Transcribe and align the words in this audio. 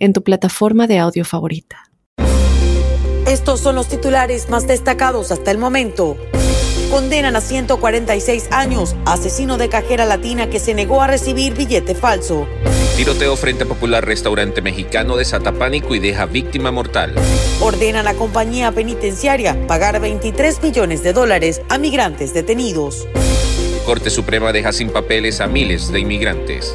en 0.00 0.12
tu 0.12 0.24
plataforma 0.24 0.88
de 0.88 0.98
audio 0.98 1.24
favorita. 1.24 1.90
Estos 3.26 3.60
son 3.60 3.76
los 3.76 3.86
titulares 3.86 4.50
más 4.50 4.66
destacados 4.66 5.30
hasta 5.30 5.52
el 5.52 5.58
momento. 5.58 6.16
Condenan 6.90 7.36
a 7.36 7.40
146 7.40 8.48
años 8.50 8.96
asesino 9.04 9.56
de 9.56 9.68
cajera 9.68 10.04
latina 10.04 10.50
que 10.50 10.58
se 10.58 10.74
negó 10.74 11.00
a 11.00 11.06
recibir 11.06 11.54
billete 11.54 11.94
falso. 11.94 12.48
Tiroteo 12.96 13.36
frente 13.36 13.64
a 13.64 13.66
popular 13.66 14.04
restaurante 14.04 14.60
mexicano 14.60 15.16
desata 15.16 15.52
pánico 15.52 15.94
y 15.94 16.00
deja 16.00 16.26
víctima 16.26 16.72
mortal. 16.72 17.14
Ordena 17.60 18.00
a 18.00 18.02
la 18.02 18.14
compañía 18.14 18.72
penitenciaria 18.72 19.56
pagar 19.68 20.00
23 20.00 20.60
millones 20.62 21.04
de 21.04 21.12
dólares 21.12 21.62
a 21.68 21.78
migrantes 21.78 22.34
detenidos. 22.34 23.06
Corte 23.86 24.10
Suprema 24.10 24.52
deja 24.52 24.72
sin 24.72 24.90
papeles 24.90 25.40
a 25.40 25.46
miles 25.46 25.92
de 25.92 26.00
inmigrantes. 26.00 26.74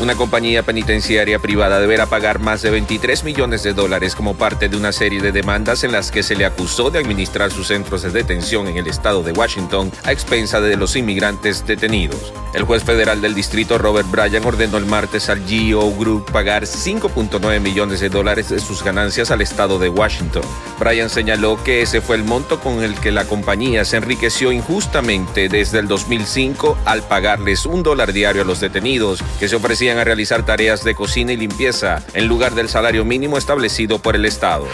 Una 0.00 0.16
compañía 0.16 0.64
penitenciaria 0.64 1.38
privada 1.38 1.78
deberá 1.78 2.06
pagar 2.06 2.40
más 2.40 2.62
de 2.62 2.70
23 2.70 3.22
millones 3.22 3.62
de 3.62 3.74
dólares 3.74 4.16
como 4.16 4.34
parte 4.34 4.68
de 4.68 4.76
una 4.76 4.90
serie 4.90 5.22
de 5.22 5.30
demandas 5.30 5.84
en 5.84 5.92
las 5.92 6.10
que 6.10 6.24
se 6.24 6.34
le 6.34 6.44
acusó 6.44 6.90
de 6.90 6.98
administrar 6.98 7.52
sus 7.52 7.68
centros 7.68 8.02
de 8.02 8.10
detención 8.10 8.66
en 8.66 8.76
el 8.76 8.88
estado 8.88 9.22
de 9.22 9.30
Washington 9.30 9.92
a 10.02 10.10
expensa 10.10 10.60
de 10.60 10.76
los 10.76 10.96
inmigrantes 10.96 11.64
detenidos. 11.64 12.32
El 12.54 12.64
juez 12.64 12.84
federal 12.84 13.20
del 13.20 13.34
distrito 13.34 13.78
Robert 13.78 14.08
Bryan 14.10 14.44
ordenó 14.44 14.78
el 14.78 14.86
martes 14.86 15.28
al 15.28 15.44
GEO 15.44 15.90
Group 15.92 16.30
pagar 16.30 16.64
5.9 16.64 17.60
millones 17.60 18.00
de 18.00 18.08
dólares 18.08 18.48
de 18.48 18.60
sus 18.60 18.82
ganancias 18.82 19.30
al 19.30 19.42
estado 19.42 19.78
de 19.78 19.88
Washington. 19.88 20.42
Bryan 20.78 21.10
señaló 21.10 21.62
que 21.62 21.82
ese 21.82 22.00
fue 22.00 22.16
el 22.16 22.24
monto 22.24 22.60
con 22.60 22.82
el 22.82 22.94
que 22.96 23.10
la 23.10 23.24
compañía 23.24 23.84
se 23.84 23.96
enriqueció 23.96 24.52
injustamente 24.52 25.48
desde 25.48 25.78
el 25.78 25.88
2005 25.88 26.78
al 26.84 27.02
pagarles 27.02 27.64
un 27.64 27.82
dólar 27.82 28.12
diario 28.12 28.42
a 28.42 28.44
los 28.44 28.60
detenidos 28.60 29.20
que 29.38 29.48
se 29.48 29.56
ofrecían 29.56 29.93
a 29.98 30.04
realizar 30.04 30.44
tareas 30.44 30.84
de 30.84 30.94
cocina 30.94 31.32
y 31.32 31.36
limpieza 31.36 32.02
en 32.14 32.26
lugar 32.26 32.54
del 32.54 32.68
salario 32.68 33.04
mínimo 33.04 33.38
establecido 33.38 33.98
por 33.98 34.16
el 34.16 34.24
Estado. 34.24 34.66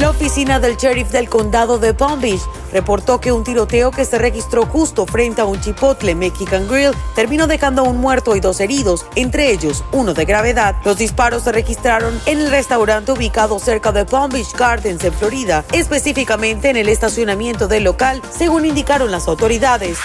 La 0.00 0.10
oficina 0.10 0.58
del 0.58 0.76
sheriff 0.76 1.10
del 1.12 1.28
condado 1.28 1.78
de 1.78 1.94
Palm 1.94 2.20
Beach 2.20 2.42
reportó 2.72 3.20
que 3.20 3.30
un 3.30 3.44
tiroteo 3.44 3.92
que 3.92 4.04
se 4.04 4.18
registró 4.18 4.66
justo 4.66 5.06
frente 5.06 5.40
a 5.40 5.44
un 5.44 5.60
Chipotle 5.60 6.16
Mexican 6.16 6.66
Grill 6.66 6.90
terminó 7.14 7.46
dejando 7.46 7.84
un 7.84 7.98
muerto 7.98 8.34
y 8.34 8.40
dos 8.40 8.58
heridos, 8.58 9.06
entre 9.14 9.52
ellos 9.52 9.84
uno 9.92 10.12
de 10.12 10.24
gravedad. 10.24 10.74
Los 10.84 10.98
disparos 10.98 11.44
se 11.44 11.52
registraron 11.52 12.20
en 12.26 12.40
el 12.40 12.50
restaurante 12.50 13.12
ubicado 13.12 13.60
cerca 13.60 13.92
de 13.92 14.04
Palm 14.04 14.30
Beach 14.30 14.52
Gardens 14.58 15.04
en 15.04 15.12
Florida, 15.12 15.64
específicamente 15.72 16.70
en 16.70 16.76
el 16.76 16.88
estacionamiento 16.88 17.68
del 17.68 17.84
local, 17.84 18.20
según 18.36 18.66
indicaron 18.66 19.12
las 19.12 19.28
autoridades. 19.28 19.98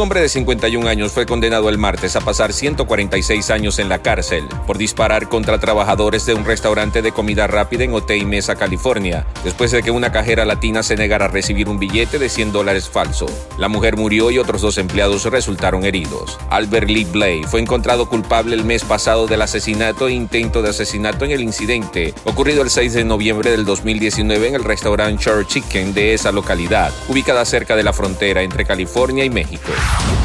Un 0.00 0.04
hombre 0.04 0.22
de 0.22 0.30
51 0.30 0.88
años 0.88 1.12
fue 1.12 1.26
condenado 1.26 1.68
el 1.68 1.76
martes 1.76 2.16
a 2.16 2.22
pasar 2.22 2.54
146 2.54 3.50
años 3.50 3.78
en 3.78 3.90
la 3.90 3.98
cárcel 3.98 4.48
por 4.66 4.78
disparar 4.78 5.28
contra 5.28 5.60
trabajadores 5.60 6.24
de 6.24 6.32
un 6.32 6.46
restaurante 6.46 7.02
de 7.02 7.12
comida 7.12 7.46
rápida 7.46 7.84
en 7.84 7.92
Otay 7.92 8.24
Mesa, 8.24 8.56
California, 8.56 9.26
después 9.44 9.72
de 9.72 9.82
que 9.82 9.90
una 9.90 10.10
cajera 10.10 10.46
latina 10.46 10.82
se 10.82 10.96
negara 10.96 11.26
a 11.26 11.28
recibir 11.28 11.68
un 11.68 11.78
billete 11.78 12.18
de 12.18 12.30
100 12.30 12.50
dólares 12.50 12.88
falso. 12.88 13.26
La 13.58 13.68
mujer 13.68 13.98
murió 13.98 14.30
y 14.30 14.38
otros 14.38 14.62
dos 14.62 14.78
empleados 14.78 15.26
resultaron 15.26 15.84
heridos. 15.84 16.38
Albert 16.48 16.88
Lee 16.88 17.04
Blay 17.04 17.42
fue 17.42 17.60
encontrado 17.60 18.08
culpable 18.08 18.54
el 18.54 18.64
mes 18.64 18.84
pasado 18.84 19.26
del 19.26 19.42
asesinato 19.42 20.08
e 20.08 20.14
intento 20.14 20.62
de 20.62 20.70
asesinato 20.70 21.26
en 21.26 21.32
el 21.32 21.42
incidente 21.42 22.14
ocurrido 22.24 22.62
el 22.62 22.70
6 22.70 22.94
de 22.94 23.04
noviembre 23.04 23.50
del 23.50 23.66
2019 23.66 24.48
en 24.48 24.54
el 24.54 24.64
restaurante 24.64 25.22
Church 25.22 25.48
Chicken 25.48 25.92
de 25.92 26.14
esa 26.14 26.32
localidad, 26.32 26.90
ubicada 27.06 27.44
cerca 27.44 27.76
de 27.76 27.82
la 27.82 27.92
frontera 27.92 28.40
entre 28.40 28.64
California 28.64 29.26
y 29.26 29.30
México. 29.30 29.72
Yeah. 29.90 30.19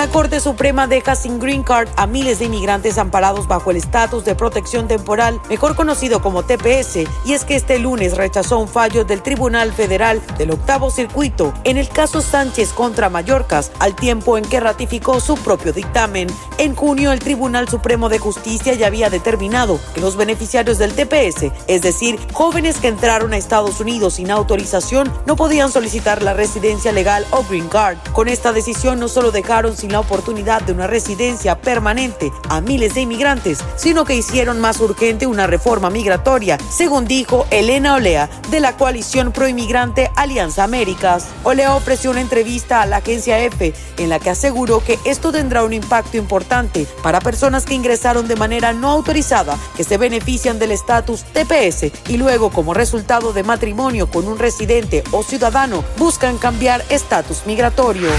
La 0.00 0.08
Corte 0.08 0.40
Suprema 0.40 0.86
deja 0.86 1.14
sin 1.14 1.38
green 1.38 1.62
card 1.62 1.86
a 1.98 2.06
miles 2.06 2.38
de 2.38 2.46
inmigrantes 2.46 2.96
amparados 2.96 3.46
bajo 3.46 3.70
el 3.70 3.76
estatus 3.76 4.24
de 4.24 4.34
protección 4.34 4.88
temporal, 4.88 5.38
mejor 5.50 5.76
conocido 5.76 6.22
como 6.22 6.42
TPS, 6.42 7.00
y 7.26 7.34
es 7.34 7.44
que 7.44 7.54
este 7.54 7.78
lunes 7.78 8.16
rechazó 8.16 8.58
un 8.60 8.66
fallo 8.66 9.04
del 9.04 9.20
Tribunal 9.20 9.74
Federal 9.74 10.22
del 10.38 10.52
Octavo 10.52 10.90
Circuito 10.90 11.52
en 11.64 11.76
el 11.76 11.90
caso 11.90 12.22
Sánchez 12.22 12.72
contra 12.72 13.10
Mallorcas, 13.10 13.72
al 13.78 13.94
tiempo 13.94 14.38
en 14.38 14.46
que 14.46 14.58
ratificó 14.58 15.20
su 15.20 15.34
propio 15.34 15.74
dictamen. 15.74 16.28
En 16.56 16.74
junio, 16.74 17.12
el 17.12 17.18
Tribunal 17.18 17.68
Supremo 17.68 18.08
de 18.08 18.18
Justicia 18.18 18.72
ya 18.72 18.86
había 18.86 19.10
determinado 19.10 19.78
que 19.94 20.00
los 20.00 20.16
beneficiarios 20.16 20.78
del 20.78 20.94
TPS, 20.94 21.52
es 21.66 21.82
decir, 21.82 22.18
jóvenes 22.32 22.78
que 22.78 22.88
entraron 22.88 23.34
a 23.34 23.36
Estados 23.36 23.80
Unidos 23.80 24.14
sin 24.14 24.30
autorización, 24.30 25.12
no 25.26 25.36
podían 25.36 25.70
solicitar 25.70 26.22
la 26.22 26.32
residencia 26.32 26.90
legal 26.90 27.26
o 27.32 27.44
green 27.44 27.68
card. 27.68 27.98
Con 28.14 28.28
esta 28.28 28.54
decisión 28.54 28.98
no 28.98 29.06
solo 29.06 29.30
dejaron 29.30 29.76
la 29.92 30.00
oportunidad 30.00 30.62
de 30.62 30.72
una 30.72 30.86
residencia 30.86 31.60
permanente 31.60 32.32
a 32.48 32.60
miles 32.60 32.94
de 32.94 33.02
inmigrantes, 33.02 33.58
sino 33.76 34.04
que 34.04 34.14
hicieron 34.14 34.60
más 34.60 34.80
urgente 34.80 35.26
una 35.26 35.46
reforma 35.46 35.90
migratoria, 35.90 36.58
según 36.70 37.06
dijo 37.06 37.46
Elena 37.50 37.94
Olea 37.94 38.28
de 38.50 38.60
la 38.60 38.76
coalición 38.76 39.32
proinmigrante 39.32 40.10
Alianza 40.16 40.64
Américas. 40.64 41.26
Olea 41.44 41.74
ofreció 41.74 42.10
una 42.10 42.20
entrevista 42.20 42.82
a 42.82 42.86
la 42.86 42.98
agencia 42.98 43.38
EFE 43.38 43.74
en 43.98 44.08
la 44.08 44.18
que 44.18 44.30
aseguró 44.30 44.82
que 44.82 44.98
esto 45.04 45.32
tendrá 45.32 45.64
un 45.64 45.72
impacto 45.72 46.16
importante 46.16 46.86
para 47.02 47.20
personas 47.20 47.64
que 47.64 47.74
ingresaron 47.74 48.28
de 48.28 48.36
manera 48.36 48.72
no 48.72 48.90
autorizada, 48.90 49.56
que 49.76 49.84
se 49.84 49.98
benefician 49.98 50.58
del 50.58 50.72
estatus 50.72 51.24
TPS 51.32 51.92
y 52.08 52.16
luego 52.16 52.50
como 52.50 52.74
resultado 52.74 53.32
de 53.32 53.42
matrimonio 53.42 54.10
con 54.10 54.26
un 54.26 54.38
residente 54.38 55.04
o 55.10 55.22
ciudadano 55.22 55.84
buscan 55.98 56.38
cambiar 56.38 56.84
estatus 56.90 57.46
migratorio. 57.46 58.10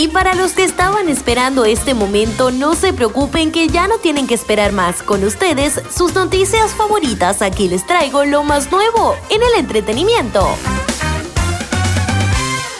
Y 0.00 0.06
para 0.06 0.36
los 0.36 0.52
que 0.52 0.62
estaban 0.62 1.08
esperando 1.08 1.64
este 1.64 1.92
momento, 1.92 2.52
no 2.52 2.76
se 2.76 2.92
preocupen 2.92 3.50
que 3.50 3.66
ya 3.66 3.88
no 3.88 3.98
tienen 3.98 4.28
que 4.28 4.34
esperar 4.34 4.70
más. 4.70 5.02
Con 5.02 5.24
ustedes, 5.24 5.80
sus 5.92 6.14
noticias 6.14 6.70
favoritas, 6.70 7.42
aquí 7.42 7.66
les 7.66 7.84
traigo 7.84 8.24
lo 8.24 8.44
más 8.44 8.70
nuevo 8.70 9.16
en 9.28 9.42
el 9.42 9.58
entretenimiento. 9.58 10.46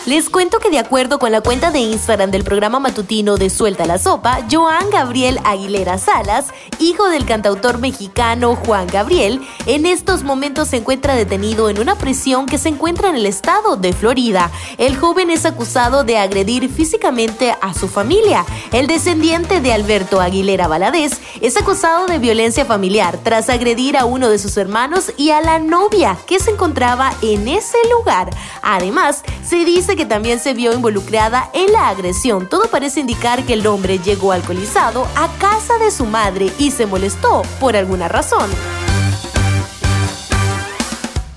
Les 0.09 0.31
cuento 0.31 0.59
que 0.59 0.71
de 0.71 0.79
acuerdo 0.79 1.19
con 1.19 1.33
la 1.33 1.43
cuenta 1.43 1.71
de 1.71 1.81
Instagram 1.81 2.31
del 2.31 2.43
programa 2.43 2.81
matutino 2.81 3.37
de 3.37 3.51
Suelta 3.51 3.85
la 3.85 3.99
Sopa, 3.99 4.39
Joan 4.51 4.89
Gabriel 4.91 5.39
Aguilera 5.45 5.99
Salas, 5.99 6.47
hijo 6.79 7.11
del 7.11 7.27
cantautor 7.27 7.77
mexicano 7.77 8.57
Juan 8.57 8.87
Gabriel, 8.87 9.47
en 9.67 9.85
estos 9.85 10.23
momentos 10.23 10.69
se 10.69 10.79
encuentra 10.79 11.15
detenido 11.15 11.69
en 11.69 11.79
una 11.79 11.95
prisión 11.95 12.47
que 12.47 12.57
se 12.57 12.71
encuentra 12.71 13.11
en 13.11 13.17
el 13.17 13.27
estado 13.27 13.77
de 13.77 13.93
Florida. 13.93 14.51
El 14.79 14.97
joven 14.97 15.29
es 15.29 15.45
acusado 15.45 16.05
de 16.05 16.17
agredir 16.17 16.71
físicamente 16.71 17.55
a 17.61 17.75
su 17.75 17.87
familia. 17.87 18.47
El 18.73 18.87
descendiente 18.87 19.61
de 19.61 19.75
Alberto 19.75 20.23
Aguilera 20.23 20.69
Valadez 20.69 21.21
es 21.43 21.55
acusado 21.59 22.07
de 22.07 22.19
violencia 22.19 22.65
familiar 22.65 23.19
tras 23.23 23.51
agredir 23.51 23.99
a 23.99 24.07
uno 24.07 24.31
de 24.31 24.39
sus 24.39 24.57
hermanos 24.57 25.13
y 25.19 25.33
a 25.33 25.43
la 25.43 25.59
novia 25.59 26.17
que 26.27 26.41
se 26.41 26.53
encontraba 26.53 27.13
en 27.21 27.47
ese 27.47 27.77
lugar. 27.91 28.31
Además, 28.63 29.23
se 29.47 29.67
dice 29.67 29.98
que 29.99 30.07
también 30.07 30.39
se 30.39 30.55
vio 30.55 30.73
involucrada 30.73 31.51
en 31.53 31.73
la 31.73 31.89
agresión. 31.89 32.49
Todo 32.49 32.71
parece 32.71 33.01
indicar 33.01 33.45
que 33.45 33.55
el 33.55 33.67
hombre 33.67 33.99
llegó 33.99 34.31
alcoholizado 34.31 35.09
a 35.17 35.27
casa 35.39 35.77
de 35.79 35.91
su 35.91 36.07
madre 36.07 36.53
y 36.57 36.71
se 36.71 36.87
molestó 36.87 37.43
por 37.59 37.75
alguna 37.75 38.07
razón. 38.07 38.49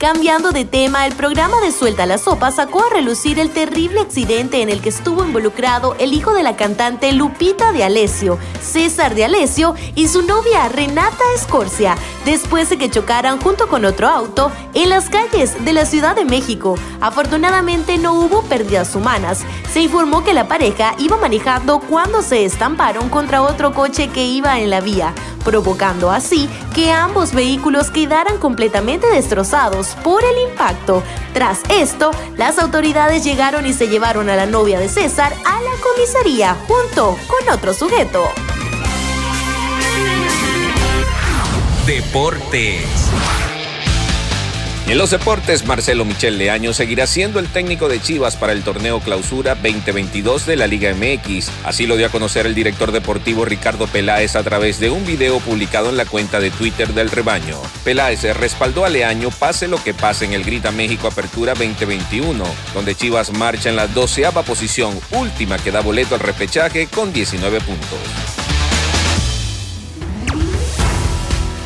Cambiando 0.02 0.52
de 0.52 0.66
tema, 0.66 1.06
el 1.06 1.14
programa 1.14 1.62
de 1.62 1.72
Suelta 1.72 2.08
la 2.08 2.18
Sopa 2.18 2.50
sacó 2.50 2.84
a 2.84 2.90
relucir 2.90 3.38
el 3.38 3.52
terrible 3.52 4.00
accidente 4.00 4.64
en 4.64 4.70
el 4.70 4.82
que 4.82 4.90
estuvo 4.90 5.24
involucrado 5.24 5.96
el 6.00 6.14
hijo 6.14 6.34
de 6.34 6.42
la 6.42 6.56
cantante 6.56 7.12
Lupita 7.12 7.72
de 7.72 7.84
Alessio, 7.84 8.40
César 8.64 9.14
de 9.14 9.26
Alessio, 9.26 9.76
y 9.94 10.08
su 10.08 10.24
novia 10.24 10.68
Renata 10.70 11.24
Escorcia, 11.36 11.96
después 12.26 12.68
de 12.72 12.80
que 12.80 12.90
chocaran 12.90 13.40
junto 13.40 13.68
con 13.68 13.86
otro 13.86 14.08
auto 14.08 14.52
en 14.74 14.90
las 14.90 15.08
calles 15.08 15.64
de 15.64 15.72
la 15.72 15.86
Ciudad 15.86 16.16
de 16.16 16.26
México. 16.26 16.80
Afortunadamente 17.00 18.00
no 18.00 18.16
hubo 18.16 18.42
pérdidas 18.42 18.96
humanas. 18.96 19.42
Se 19.72 19.82
informó 19.82 20.24
que 20.24 20.34
la 20.34 20.48
pareja 20.48 20.96
iba 20.98 21.18
manejando 21.18 21.80
cuando 21.80 22.24
se 22.24 22.44
estamparon 22.44 23.08
contra 23.10 23.44
otro 23.44 23.72
coche 23.76 24.08
que 24.08 24.26
iba 24.26 24.60
en 24.60 24.72
la 24.72 24.82
vía 24.82 25.14
provocando 25.42 26.12
así 26.12 26.50
que 26.74 26.92
ambos 26.92 27.34
vehículos 27.34 27.92
quedaran 27.92 28.38
completamente 28.38 29.08
destrozados 29.08 29.90
por 30.04 30.24
el 30.24 30.50
impacto. 30.50 31.04
Tras 31.34 31.62
esto, 31.70 32.12
las 32.38 32.60
autoridades 32.60 33.24
llegaron 33.24 33.66
y 33.66 33.74
se 33.74 33.88
llevaron 33.88 34.30
a 34.30 34.36
la 34.36 34.46
novia 34.46 34.80
de 34.80 34.90
César 34.90 35.34
a 35.46 35.62
la 35.62 35.72
comisaría 35.82 36.56
junto 36.68 37.18
con 37.28 37.54
otro 37.54 37.74
sujeto. 37.74 38.24
Deportes. 41.86 42.86
En 44.88 44.98
los 44.98 45.12
deportes, 45.12 45.66
Marcelo 45.66 46.04
Michel 46.04 46.38
Leaño 46.38 46.74
seguirá 46.74 47.08
siendo 47.08 47.40
el 47.40 47.48
técnico 47.48 47.88
de 47.88 48.02
Chivas 48.02 48.36
para 48.36 48.52
el 48.52 48.62
torneo 48.62 49.00
Clausura 49.00 49.56
2022 49.56 50.46
de 50.46 50.58
la 50.58 50.68
Liga 50.68 50.94
MX. 50.94 51.50
Así 51.64 51.88
lo 51.88 51.96
dio 51.96 52.08
a 52.08 52.10
conocer 52.10 52.46
el 52.46 52.56
director 52.56 52.92
deportivo 52.92 53.46
Ricardo 53.46 53.88
Peláez 53.88 54.36
a 54.36 54.44
través 54.44 54.82
de 54.82 54.90
un 54.90 55.06
video 55.06 55.40
publicado 55.40 55.90
en 55.90 55.98
la 55.98 56.06
cuenta 56.06 56.42
de 56.42 56.52
Twitter 56.52 56.94
del 56.94 57.10
rebaño. 57.10 57.58
Peláez 57.86 58.24
respaldó 58.36 58.84
a 58.84 58.90
Leaño 58.90 59.30
pase 59.32 59.70
lo 59.70 59.82
que 59.82 59.94
pase 59.94 60.26
en 60.26 60.34
el 60.34 60.44
Grita 60.44 60.72
México 60.72 61.08
Apertura 61.08 61.54
2021, 61.54 62.44
donde 62.74 62.96
Chivas 62.96 63.32
marcha 63.32 63.70
en 63.70 63.78
la 63.78 63.88
doceava 63.88 64.44
posición, 64.44 65.00
última 65.12 65.58
que 65.58 65.72
da 65.72 65.80
boleto 65.80 66.16
al 66.16 66.22
repechaje 66.22 66.88
con 66.88 67.14
19 67.14 67.62
puntos. 67.62 68.00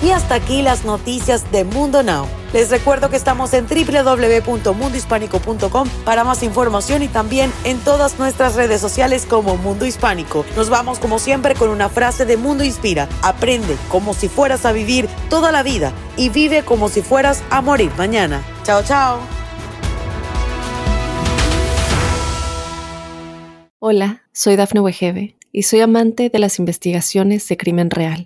Y 0.04 0.12
hasta 0.12 0.36
aquí 0.36 0.62
las 0.62 0.86
noticias 0.86 1.52
de 1.52 1.64
Mundo 1.64 2.04
Now. 2.04 2.28
Les 2.54 2.70
recuerdo 2.70 3.10
que 3.10 3.16
estamos 3.16 3.54
en 3.54 3.66
www.mundohispánico.com 3.68 5.90
para 6.06 6.24
más 6.24 6.44
información 6.44 7.02
y 7.04 7.08
también 7.08 7.52
en 7.64 7.80
todas 7.80 8.20
nuestras 8.20 8.56
redes 8.56 8.82
sociales 8.82 9.26
como 9.26 9.58
Mundo 9.58 9.86
Hispánico. 9.86 10.46
Nos 10.56 10.70
vamos 10.70 11.00
como 11.00 11.20
siempre 11.20 11.56
con 11.56 11.70
una 11.70 11.90
frase 11.90 12.26
de 12.26 12.38
Mundo 12.38 12.64
Inspira. 12.64 13.10
Aprende 13.22 13.76
como 13.90 14.14
si 14.14 14.30
fueras 14.30 14.66
a 14.66 14.72
vivir 14.72 15.08
toda 15.30 15.52
la 15.52 15.64
vida 15.64 15.92
y 16.18 16.30
vive 16.30 16.64
como 16.64 16.90
si 16.90 17.02
fueras 17.02 17.44
a 17.50 17.62
morir 17.62 17.92
mañana. 17.98 18.44
Chao, 18.64 18.84
chao. 18.84 19.20
Hola, 23.80 24.24
soy 24.34 24.56
Dafne 24.56 24.80
Wegebe 24.80 25.36
y 25.52 25.64
soy 25.64 25.82
amante 25.82 26.30
de 26.30 26.40
las 26.40 26.58
investigaciones 26.58 27.48
de 27.48 27.56
crimen 27.56 27.92
real. 27.92 28.26